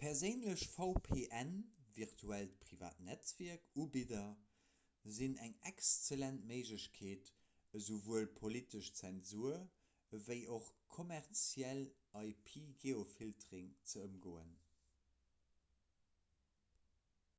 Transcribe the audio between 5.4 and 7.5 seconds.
eng excellent méiglechkeet